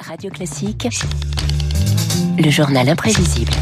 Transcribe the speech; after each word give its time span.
Radio 0.00 0.30
Classique, 0.30 0.88
le 2.38 2.50
journal 2.50 2.88
imprévisible. 2.88 3.52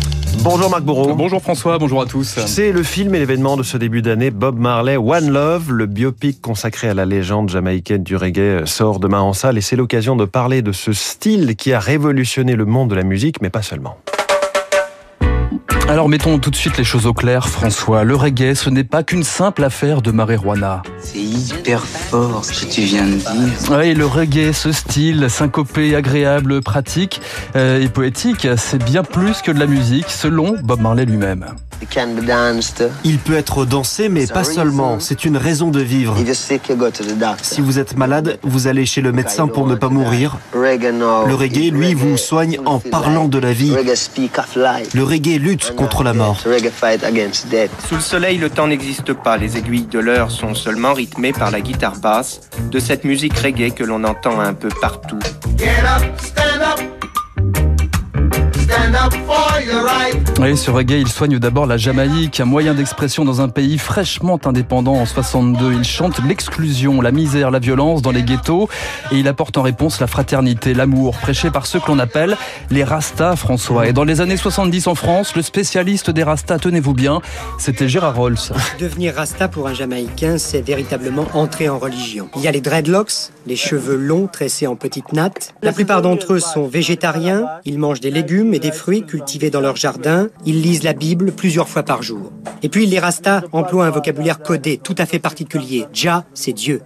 Bonjour 0.43 0.71
Marc 0.71 0.83
Bourreau. 0.83 1.15
Bonjour 1.15 1.43
François, 1.43 1.79
bonjour 1.79 2.01
à 2.01 2.07
tous. 2.07 2.39
C'est 2.47 2.73
le 2.73 2.83
film 2.83 3.15
et 3.15 3.19
l'événement 3.19 3.57
de 3.57 3.63
ce 3.63 3.77
début 3.77 4.01
d'année. 4.01 4.31
Bob 4.31 4.59
Marley, 4.59 4.97
One 4.97 5.31
Love, 5.31 5.73
le 5.73 5.87
biopic 5.87 6.41
consacré 6.41 6.89
à 6.89 6.95
la 6.95 7.05
légende 7.05 7.51
jamaïcaine 7.51 8.03
du 8.03 8.17
reggae, 8.17 8.65
sort 8.67 9.01
demain 9.01 9.21
en 9.21 9.33
salle 9.33 9.59
et 9.59 9.61
c'est 9.61 9.77
l'occasion 9.77 10.17
de 10.17 10.25
parler 10.25 10.63
de 10.63 10.73
ce 10.73 10.93
style 10.93 11.57
qui 11.57 11.73
a 11.73 11.81
révolutionné 11.81 12.57
le 12.57 12.65
monde 12.65 12.91
de 12.91 12.95
la 12.95 13.05
musique, 13.05 13.43
mais 13.43 13.51
pas 13.51 13.63
seulement. 13.63 13.97
Alors 15.89 16.09
mettons 16.09 16.39
tout 16.39 16.51
de 16.51 16.57
suite 16.57 16.79
les 16.79 16.85
choses 16.85 17.07
au 17.07 17.13
clair, 17.13 17.49
François. 17.49 18.05
Le 18.05 18.15
reggae, 18.15 18.55
ce 18.55 18.71
n'est 18.71 18.85
pas 18.85 19.03
qu'une 19.03 19.25
simple 19.25 19.65
affaire 19.65 20.03
de 20.03 20.13
marijuana. 20.13 20.83
C'est 21.01 21.19
hyper 21.19 21.85
fort 21.85 22.45
ce 22.45 22.65
que 22.65 22.71
tu 22.71 22.83
viens 22.83 23.07
de 23.07 23.17
dire. 23.17 23.71
Oui, 23.71 23.95
le 23.95 24.07
reggae, 24.07 24.53
ce 24.53 24.73
style 24.73 25.29
syncopé, 25.29 25.97
agréable, 25.97 26.61
pratique 26.61 27.21
euh, 27.57 27.83
et 27.83 27.89
poétique, 27.89 28.47
c'est 28.57 28.83
bien 28.83 29.03
plus 29.03 29.43
que 29.43 29.51
de 29.51 29.59
la 29.59 29.67
musique, 29.67 30.11
selon 30.11 30.57
Bob 30.63 30.81
Marley 30.81 31.07
lui-même. 31.07 31.47
Il 33.05 33.19
peut 33.19 33.37
être 33.37 33.65
dansé, 33.65 34.09
mais 34.09 34.27
pas 34.27 34.45
seulement. 34.45 35.01
C'est 35.01 35.25
une 35.25 35.37
raison 35.37 35.71
de 35.71 35.81
vivre. 35.81 36.17
Si 37.43 37.61
vous 37.61 37.79
êtes 37.79 37.97
malade, 37.97 38.39
vous 38.43 38.67
allez 38.67 38.87
chez 38.87 39.01
le 39.01 39.13
médecin 39.13 39.49
pour 39.49 39.67
ne 39.67 39.75
pas 39.75 39.89
mourir. 39.89 40.37
Le 40.53 41.35
reggae, 41.35 41.71
lui, 41.71 41.95
vous 41.95 42.17
soigne 42.17 42.59
en 42.67 42.79
parlant 42.79 43.29
de 43.29 43.39
la 43.39 43.53
vie. 43.53 43.75
Le 44.95 45.03
reggae 45.03 45.39
lutte 45.39 45.75
contre 45.77 46.03
la 46.03 46.13
mort. 46.13 46.39
Sous 47.89 47.95
le 47.95 48.01
soleil, 48.01 48.39
le 48.39 48.51
temps 48.51 48.67
n'existe 48.67 49.13
pas. 49.13 49.37
Les 49.37 49.57
aiguilles 49.57 49.87
de 49.87 49.99
l'heure 49.99 50.31
sont 50.31 50.55
seulement 50.55 50.93
rythmées 50.93 51.33
par 51.33 51.51
la 51.51 51.61
guitare 51.61 51.97
basse 51.97 52.41
de 52.71 52.79
cette 52.79 53.05
musique 53.05 53.37
reggae 53.39 53.73
que 53.75 53.85
l'on 53.85 54.05
entend 54.05 54.41
un 54.41 54.55
peu 54.55 54.69
partout. 54.81 55.19
Oui, 60.41 60.57
ce 60.57 60.71
reggae, 60.71 61.01
il 61.01 61.09
soigne 61.09 61.39
d'abord 61.39 61.67
la 61.67 61.77
Jamaïque, 61.77 62.41
un 62.41 62.45
moyen 62.45 62.75
d'expression 62.75 63.25
dans 63.25 63.41
un 63.41 63.49
pays 63.49 63.79
fraîchement 63.79 64.41
indépendant 64.45 64.95
en 64.95 65.07
62. 65.07 65.75
Il 65.75 65.85
chante 65.85 66.19
l'exclusion, 66.27 67.01
la 67.01 67.13
misère, 67.13 67.51
la 67.51 67.59
violence 67.59 68.03
dans 68.03 68.11
les 68.11 68.23
ghettos 68.23 68.69
et 69.13 69.19
il 69.19 69.29
apporte 69.29 69.59
en 69.59 69.63
réponse 69.63 70.01
la 70.01 70.07
fraternité, 70.07 70.75
l'amour, 70.75 71.17
prêché 71.19 71.51
par 71.51 71.67
ceux 71.67 71.79
que 71.79 71.89
l'on 71.89 71.99
appelle 71.99 72.37
les 72.71 72.85
Rastas, 72.85 73.37
François. 73.37 73.87
Et 73.87 73.93
dans 73.93 74.05
les 74.05 74.21
années 74.21 74.37
70 74.37 74.87
en 74.87 74.95
France, 74.95 75.37
le 75.37 75.43
spécialiste 75.43 76.11
des 76.11 76.23
Rastas, 76.23 76.59
tenez-vous 76.59 76.95
bien, 76.95 77.21
c'était 77.59 77.89
Gérard 77.89 78.17
Rolls. 78.17 78.39
Devenir 78.81 79.15
Rasta 79.15 79.47
pour 79.49 79.69
un 79.69 79.75
Jamaïcain, 79.75 80.39
c'est 80.39 80.63
véritablement 80.63 81.27
entrer 81.35 81.69
en 81.69 81.79
religion. 81.79 82.29
Il 82.37 82.43
y 82.43 82.49
a 82.49 82.53
les 82.53 82.61
dreadlocks, 82.61 83.31
les 83.47 83.57
cheveux 83.57 83.97
longs 83.97 84.27
tressés 84.27 84.67
en 84.67 84.75
petites 84.75 85.13
nattes. 85.13 85.55
La 85.63 85.73
plupart 85.73 86.03
d'entre 86.03 86.35
eux 86.35 86.41
sont 86.41 86.67
végétariens, 86.67 87.47
ils 87.65 87.79
mangent 87.79 88.01
des 88.01 88.11
légumes 88.11 88.55
et 88.55 88.59
des 88.59 88.73
fruits 88.73 88.80
cultivés 89.07 89.51
dans 89.51 89.61
leur 89.61 89.77
jardin, 89.77 90.29
ils 90.47 90.61
lisent 90.63 90.83
la 90.83 90.93
Bible 90.93 91.33
plusieurs 91.33 91.69
fois 91.69 91.83
par 91.83 92.03
jour. 92.03 92.33
Et 92.63 92.69
puis 92.69 92.87
les 92.87 92.99
Rastas 92.99 93.43
emploient 93.53 93.87
un 93.87 93.91
vocabulaire 93.91 94.41
codé 94.41 94.79
tout 94.79 94.95
à 94.99 95.07
fait 95.07 95.19
particulier. 95.19 95.87
Jah, 95.93 96.25
c'est 96.35 96.53
Dieu. 96.53 96.83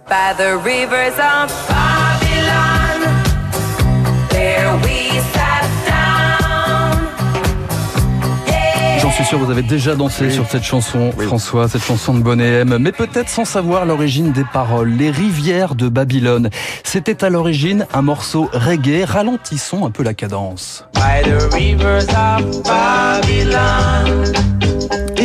Suis 9.25 9.37
sûr, 9.37 9.43
vous 9.43 9.51
avez 9.51 9.63
déjà 9.63 9.95
dansé 9.95 10.29
sur 10.29 10.47
cette 10.47 10.63
chanson, 10.63 11.11
François, 11.17 11.67
cette 11.67 11.83
chanson 11.83 12.13
de 12.13 12.19
Bonnet 12.19 12.61
M, 12.61 12.77
mais 12.79 12.91
peut-être 12.91 13.29
sans 13.29 13.45
savoir 13.45 13.85
l'origine 13.85 14.31
des 14.31 14.43
paroles. 14.43 14.89
Les 14.89 15.09
rivières 15.09 15.73
de 15.73 15.89
Babylone. 15.89 16.49
C'était 16.83 17.23
à 17.23 17.31
l'origine 17.31 17.87
un 17.93 18.03
morceau 18.03 18.49
reggae. 18.53 19.03
Ralentissons 19.03 19.83
un 19.85 19.89
peu 19.89 20.03
la 20.03 20.13
cadence. 20.13 20.85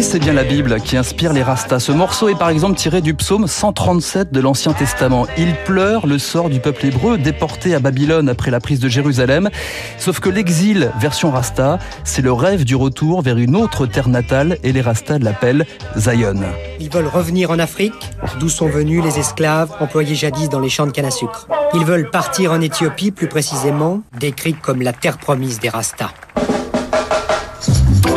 C'est 0.03 0.19
bien 0.19 0.33
la 0.33 0.45
Bible 0.45 0.81
qui 0.81 0.97
inspire 0.97 1.33
les 1.33 1.43
Rastas. 1.43 1.79
Ce 1.79 1.93
morceau 1.93 2.29
est 2.29 2.35
par 2.35 2.49
exemple 2.49 2.77
tiré 2.77 3.01
du 3.01 3.15
psaume 3.15 3.47
137 3.47 4.33
de 4.33 4.41
l'Ancien 4.41 4.73
Testament. 4.73 5.27
Il 5.37 5.55
pleure 5.65 6.07
le 6.07 6.19
sort 6.19 6.49
du 6.49 6.59
peuple 6.59 6.87
hébreu 6.87 7.19
déporté 7.19 7.75
à 7.75 7.81
Babylone 7.81 8.29
après 8.29 8.51
la 8.51 8.61
prise 8.61 8.81
de 8.81 8.89
Jérusalem. 8.89 9.51
Sauf 9.99 10.19
que 10.19 10.29
l'exil 10.29 10.91
version 10.99 11.31
Rasta, 11.31 11.79
c'est 12.03 12.23
le 12.23 12.33
rêve 12.33 12.65
du 12.65 12.75
retour 12.75 13.21
vers 13.21 13.37
une 13.37 13.55
autre 13.55 13.87
terre 13.87 14.09
natale 14.09 14.57
et 14.65 14.73
les 14.73 14.81
Rastas 14.81 15.19
l'appellent 15.19 15.67
Zion. 15.97 16.41
Ils 16.81 16.91
veulent 16.91 17.07
revenir 17.07 17.51
en 17.51 17.59
Afrique, 17.59 18.11
d'où 18.41 18.49
sont 18.49 18.69
venus 18.69 19.05
les 19.05 19.19
esclaves 19.19 19.71
employés 19.81 20.15
jadis 20.15 20.49
dans 20.49 20.61
les 20.61 20.71
champs 20.71 20.87
de 20.87 20.93
canne 20.93 21.05
à 21.05 21.11
sucre. 21.11 21.47
Ils 21.75 21.85
veulent 21.85 22.11
partir 22.11 22.53
en 22.53 22.61
Éthiopie, 22.61 23.11
plus 23.11 23.29
précisément, 23.29 24.01
décrite 24.19 24.61
comme 24.61 24.83
la 24.83 24.95
terre 24.95 25.19
promise 25.19 25.61
des 25.61 25.69
Rastas 25.69 26.11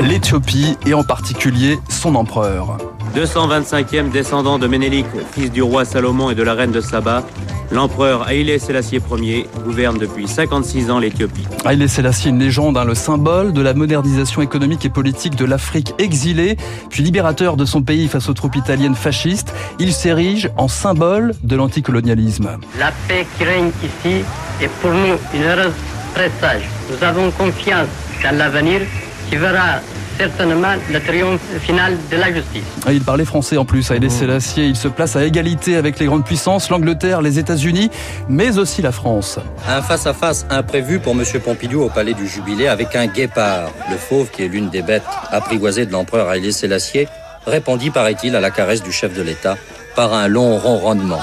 l'Éthiopie 0.02 0.78
et 0.86 0.94
en 0.94 1.04
particulier 1.04 1.80
son 1.90 2.16
empereur. 2.16 2.78
225e 3.16 4.10
descendant 4.10 4.58
de 4.58 4.68
Ménélik, 4.68 5.06
fils 5.32 5.52
du 5.52 5.62
roi 5.62 5.86
Salomon 5.86 6.32
et 6.32 6.36
de 6.36 6.42
la 6.44 6.54
reine 6.54 6.72
de 6.72 6.82
Saba, 6.82 7.24
l'empereur 7.72 8.24
Haïlé 8.24 8.58
Sélassié 8.58 9.00
Ier 9.12 9.48
gouverne 9.64 9.98
depuis 9.98 10.28
56 10.28 10.90
ans 10.90 11.00
l'Éthiopie. 11.00 11.46
Haïlé 11.64 11.88
Sélassié, 11.88 12.32
une 12.32 12.40
légende, 12.40 12.78
hein, 12.78 12.86
le 12.86 12.96
symbole 12.96 13.54
de 13.54 13.62
la 13.62 13.74
modernisation 13.74 14.42
économique 14.42 14.84
et 14.86 14.90
politique 14.90 15.36
de 15.36 15.46
l'Afrique 15.46 15.94
exilée, 16.00 16.58
puis 16.90 17.04
libérateur 17.04 17.56
de 17.56 17.66
son 17.66 17.84
pays 17.84 18.08
face 18.08 18.30
aux 18.30 18.34
troupes 18.34 18.56
italiennes 18.56 18.96
fascistes, 18.96 19.54
il 19.80 19.94
s'érige 19.94 20.50
en 20.58 20.68
symbole 20.68 21.34
de 21.44 21.56
l'anticolonialisme. 21.56 22.58
La 22.80 22.92
paix 23.08 23.28
qui 23.38 23.44
règne 23.44 23.72
ici 23.84 24.24
est 24.62 24.72
pour 24.82 24.92
nous 24.92 25.18
une 25.36 25.44
heureuse 25.44 25.74
présage. 26.16 26.64
Nous 26.90 27.04
avons 27.04 27.30
confiance 27.32 27.88
qu'à 28.22 28.32
l'avenir, 28.32 28.82
qui 29.30 29.38
verra 29.38 29.80
certainement 30.18 30.74
le 30.92 31.00
triomphe 31.00 31.42
final 31.62 31.98
de 32.12 32.18
la 32.18 32.32
justice. 32.34 32.64
Ah, 32.86 32.94
il 32.94 33.02
parlait 33.02 33.26
français 33.26 33.58
en 33.58 33.66
plus, 33.66 33.90
Haïlé 33.90 34.10
Sélassié. 34.10 34.66
Il 34.66 34.76
se 34.76 34.88
place 34.88 35.16
à 35.16 35.24
égalité 35.24 35.76
avec 35.76 36.00
les 36.00 36.06
grandes 36.06 36.26
puissances, 36.26 36.70
l'Angleterre, 36.70 37.22
les 37.22 37.40
États-Unis, 37.40 37.90
mais 38.30 38.58
aussi 38.58 38.82
la 38.82 38.92
France. 38.92 39.40
Un 39.68 39.82
face-à-face 39.82 40.46
imprévu 40.50 41.00
pour 41.00 41.14
M. 41.14 41.24
Pompidou 41.44 41.82
au 41.82 41.90
palais 41.90 42.14
du 42.14 42.28
Jubilé 42.28 42.68
avec 42.68 42.96
un 42.96 43.08
guépard, 43.08 43.72
le 43.90 43.98
fauve 43.98 44.30
qui 44.30 44.44
est 44.44 44.48
l'une 44.48 44.70
des 44.70 44.82
bêtes 44.82 45.04
apprivoisées 45.32 45.86
de 45.86 45.92
l'empereur 45.92 46.30
Haïlé 46.30 46.52
Sélassié, 46.52 47.08
répondit, 47.46 47.90
paraît-il, 47.90 48.36
à 48.36 48.40
la 48.40 48.52
caresse 48.52 48.84
du 48.84 48.92
chef 48.92 49.14
de 49.16 49.22
l'État 49.22 49.58
par 49.96 50.14
un 50.14 50.28
long 50.28 50.58
ronronnement. 50.58 51.22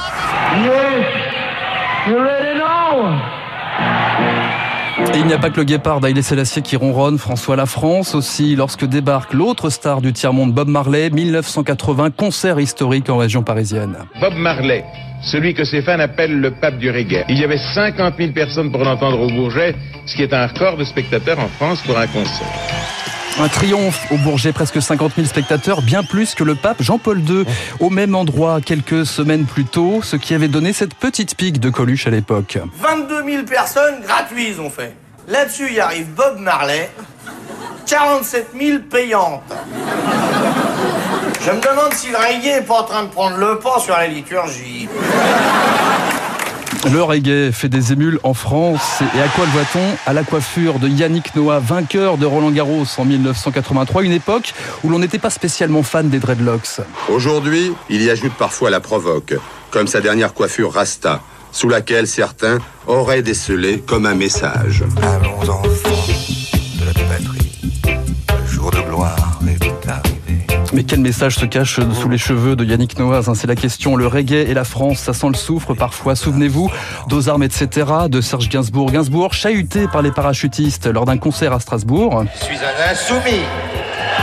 Et 5.14 5.18
il 5.18 5.26
n'y 5.26 5.32
a 5.32 5.38
pas 5.38 5.50
que 5.50 5.56
le 5.56 5.64
guépard 5.64 6.00
d'Aïlé 6.00 6.22
Sélassié 6.22 6.62
qui 6.62 6.76
ronronne, 6.76 7.18
François 7.18 7.56
La 7.56 7.66
France 7.66 8.14
aussi, 8.14 8.54
lorsque 8.54 8.84
débarque 8.84 9.32
l'autre 9.32 9.68
star 9.70 10.00
du 10.00 10.12
tiers-monde, 10.12 10.52
Bob 10.52 10.68
Marley, 10.68 11.10
1980, 11.10 12.10
concert 12.10 12.60
historique 12.60 13.10
en 13.10 13.16
région 13.16 13.42
parisienne. 13.42 13.96
Bob 14.20 14.34
Marley, 14.34 14.84
celui 15.22 15.54
que 15.54 15.64
ses 15.64 15.82
fans 15.82 15.98
appellent 15.98 16.40
le 16.40 16.52
pape 16.52 16.78
du 16.78 16.90
reggae. 16.90 17.24
Il 17.28 17.38
y 17.38 17.44
avait 17.44 17.58
50 17.58 18.14
000 18.18 18.32
personnes 18.32 18.70
pour 18.70 18.84
l'entendre 18.84 19.20
au 19.20 19.28
Bourget, 19.28 19.74
ce 20.06 20.14
qui 20.14 20.22
est 20.22 20.32
un 20.32 20.46
record 20.46 20.76
de 20.76 20.84
spectateurs 20.84 21.38
en 21.38 21.48
France 21.48 21.82
pour 21.82 21.98
un 21.98 22.06
concert. 22.06 23.09
Un 23.40 23.48
triomphe 23.48 24.06
au 24.10 24.18
Bourget, 24.18 24.52
presque 24.52 24.82
50 24.82 25.12
000 25.16 25.26
spectateurs, 25.26 25.80
bien 25.80 26.02
plus 26.02 26.34
que 26.34 26.44
le 26.44 26.54
pape 26.54 26.82
Jean-Paul 26.82 27.20
II, 27.20 27.46
au 27.78 27.88
même 27.88 28.14
endroit 28.14 28.60
quelques 28.60 29.06
semaines 29.06 29.46
plus 29.46 29.64
tôt, 29.64 30.00
ce 30.02 30.16
qui 30.16 30.34
avait 30.34 30.48
donné 30.48 30.74
cette 30.74 30.92
petite 30.92 31.34
pique 31.34 31.58
de 31.58 31.70
Coluche 31.70 32.06
à 32.06 32.10
l'époque. 32.10 32.58
22 32.78 33.24
000 33.24 33.44
personnes 33.44 34.02
gratuites, 34.02 34.58
ont 34.60 34.68
fait. 34.68 34.94
Là-dessus, 35.26 35.68
il 35.72 35.80
arrive 35.80 36.08
Bob 36.08 36.38
Marley, 36.38 36.90
47 37.86 38.48
000 38.60 38.78
payantes. 38.90 39.40
Je 41.40 41.50
me 41.50 41.60
demande 41.62 41.94
si 41.94 42.10
le 42.10 42.18
reggae 42.18 42.60
n'est 42.60 42.60
pas 42.60 42.80
en 42.80 42.84
train 42.84 43.04
de 43.04 43.08
prendre 43.08 43.38
le 43.38 43.58
pas 43.58 43.78
sur 43.78 43.96
la 43.96 44.06
liturgie. 44.06 44.86
Le 46.88 47.02
reggae 47.02 47.52
fait 47.52 47.68
des 47.68 47.92
émules 47.92 48.18
en 48.22 48.32
France. 48.32 49.02
Et 49.14 49.20
à 49.20 49.28
quoi 49.28 49.44
le 49.44 49.50
voit-on? 49.50 49.96
À 50.06 50.14
la 50.14 50.22
coiffure 50.22 50.78
de 50.78 50.88
Yannick 50.88 51.36
Noah, 51.36 51.58
vainqueur 51.58 52.16
de 52.16 52.24
Roland 52.24 52.50
Garros 52.50 52.86
en 52.96 53.04
1983, 53.04 54.02
une 54.02 54.12
époque 54.12 54.54
où 54.82 54.88
l'on 54.88 54.98
n'était 54.98 55.18
pas 55.18 55.28
spécialement 55.28 55.82
fan 55.82 56.08
des 56.08 56.18
dreadlocks. 56.18 56.80
Aujourd'hui, 57.10 57.72
il 57.90 58.02
y 58.02 58.08
ajoute 58.08 58.32
parfois 58.38 58.70
la 58.70 58.80
provoque, 58.80 59.34
comme 59.70 59.86
sa 59.86 60.00
dernière 60.00 60.32
coiffure 60.32 60.72
Rasta, 60.72 61.20
sous 61.52 61.68
laquelle 61.68 62.06
certains 62.06 62.58
auraient 62.86 63.22
décelé 63.22 63.80
comme 63.86 64.06
un 64.06 64.14
message. 64.14 64.82
Allons 65.02 65.38
Mais 70.72 70.84
quel 70.84 71.00
message 71.00 71.36
se 71.36 71.46
cache 71.46 71.80
sous 72.00 72.08
les 72.08 72.18
cheveux 72.18 72.54
de 72.54 72.64
Yannick 72.64 72.98
Noaz 72.98 73.28
hein, 73.28 73.34
C'est 73.34 73.46
la 73.46 73.56
question. 73.56 73.96
Le 73.96 74.06
reggae 74.06 74.48
et 74.48 74.54
la 74.54 74.64
France, 74.64 74.98
ça 74.98 75.12
sent 75.12 75.28
le 75.28 75.34
soufre 75.34 75.74
parfois. 75.74 76.14
Souvenez-vous 76.14 76.70
armes, 77.28 77.42
etc. 77.42 77.86
de 78.08 78.20
Serge 78.20 78.48
Gainsbourg. 78.48 78.90
Gainsbourg 78.90 79.34
chahuté 79.34 79.86
par 79.88 80.02
les 80.02 80.12
parachutistes 80.12 80.86
lors 80.86 81.04
d'un 81.04 81.18
concert 81.18 81.52
à 81.52 81.60
Strasbourg. 81.60 82.24
Je 82.40 82.44
suis 82.44 82.56
un 82.56 82.92
insoumis 82.92 83.44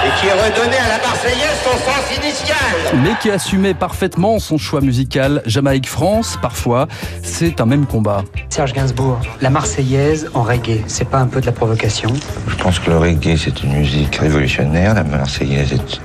et 0.07 0.21
qui 0.21 0.31
redonnait 0.31 0.77
à 0.77 0.97
la 0.97 1.05
Marseillaise 1.05 1.57
son 1.63 1.77
sens 1.77 2.17
initial. 2.17 3.01
Mais 3.03 3.11
qui 3.21 3.29
assumait 3.29 3.73
parfaitement 3.73 4.39
son 4.39 4.57
choix 4.57 4.79
musical. 4.79 5.41
Jamaïque-France, 5.45 6.37
parfois, 6.41 6.87
c'est 7.23 7.59
un 7.59 7.65
même 7.65 7.85
combat. 7.85 8.23
Serge 8.49 8.73
Gainsbourg, 8.73 9.19
la 9.41 9.49
Marseillaise 9.49 10.29
en 10.33 10.43
reggae, 10.43 10.83
c'est 10.87 11.09
pas 11.09 11.19
un 11.19 11.27
peu 11.27 11.41
de 11.41 11.45
la 11.45 11.51
provocation? 11.51 12.09
Je 12.47 12.55
pense 12.55 12.79
que 12.79 12.89
le 12.89 12.97
reggae, 12.97 13.37
c'est 13.37 13.63
une 13.63 13.73
musique 13.73 14.15
révolutionnaire. 14.15 14.93
La 14.93 15.03
Marseillaise 15.03 15.73
est 15.73 16.01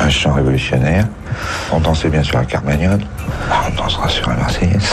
un 0.00 0.08
chant 0.08 0.32
révolutionnaire. 0.32 1.06
On 1.72 1.80
dansait 1.80 2.08
bien 2.08 2.22
sur 2.22 2.38
la 2.38 2.44
Carmagnole. 2.44 3.00
Ah, 3.50 3.62
on 3.68 3.74
dansera 3.74 4.08
sur 4.08 4.28
la 4.30 4.36
Marseillaise. 4.36 4.90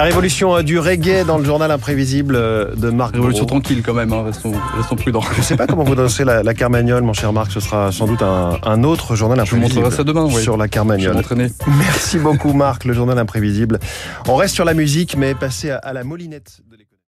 La 0.00 0.04
révolution 0.04 0.62
du 0.62 0.78
reggae 0.78 1.26
dans 1.26 1.36
le 1.36 1.44
journal 1.44 1.70
imprévisible 1.70 2.32
de 2.34 2.88
Marc. 2.88 3.12
Révolution 3.12 3.44
tranquille 3.44 3.82
quand 3.84 3.92
même, 3.92 4.10
hein, 4.14 4.24
restons, 4.24 4.96
prudents. 4.96 5.20
Je 5.34 5.40
ne 5.40 5.42
sais 5.42 5.58
pas 5.58 5.66
comment 5.66 5.84
vous 5.84 5.94
dansez 5.94 6.24
la, 6.24 6.42
la, 6.42 6.54
Carmagnole, 6.54 7.02
mon 7.02 7.12
cher 7.12 7.34
Marc. 7.34 7.52
Ce 7.52 7.60
sera 7.60 7.92
sans 7.92 8.06
doute 8.06 8.22
un, 8.22 8.82
autre 8.82 9.14
journal 9.14 9.38
imprévisible. 9.38 9.68
Je 9.68 9.74
vous 9.74 9.80
montrerai 9.82 9.96
ça 9.98 10.04
demain, 10.04 10.24
oui. 10.24 10.42
Sur 10.42 10.56
la 10.56 10.68
Carmagnole. 10.68 11.22
Je 11.22 11.34
Merci 11.76 12.18
beaucoup, 12.18 12.54
Marc, 12.54 12.86
le 12.86 12.94
journal 12.94 13.18
imprévisible. 13.18 13.78
On 14.26 14.36
reste 14.36 14.54
sur 14.54 14.64
la 14.64 14.72
musique, 14.72 15.18
mais 15.18 15.34
passé 15.34 15.68
à, 15.68 15.76
à 15.76 15.92
la 15.92 16.02
molinette. 16.02 16.62